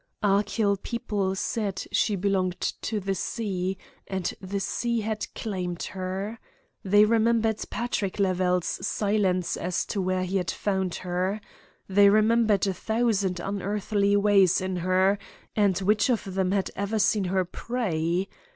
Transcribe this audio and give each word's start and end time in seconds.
Achill 0.23 0.77
people 0.77 1.35
said 1.35 1.83
she 1.91 2.15
belonged 2.15 2.59
to 2.59 2.99
the 2.99 3.13
sea, 3.13 3.77
and 4.07 4.33
the 4.41 4.59
sea 4.59 5.01
had 5.01 5.27
claimed 5.35 5.83
her. 5.93 6.39
They 6.83 7.05
remembered 7.05 7.63
Patrick 7.69 8.17
Lavelle's 8.17 8.79
silence 8.81 9.55
as 9.55 9.85
to 9.85 10.01
where 10.01 10.23
he 10.23 10.37
had 10.37 10.49
found 10.49 10.95
her. 11.05 11.39
They 11.87 12.09
remembered 12.09 12.65
a 12.65 12.73
thousand 12.73 13.39
unearthly 13.39 14.17
ways 14.17 14.59
in 14.59 14.77
her; 14.77 15.19
and 15.55 15.77
which 15.77 16.09
of 16.09 16.33
them 16.33 16.49
had 16.51 16.71
ever 16.75 16.97
seen 16.97 17.25
her 17.25 17.45
pray? 17.45 18.27